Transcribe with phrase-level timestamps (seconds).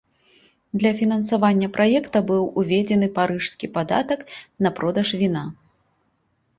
[0.83, 4.19] Для фінансавання праекта быў уведзены парыжскі падатак
[4.65, 5.43] на продаж віна.